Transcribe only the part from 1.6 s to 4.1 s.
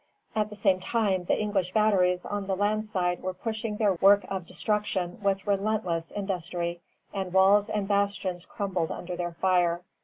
batteries on the land side were pushing their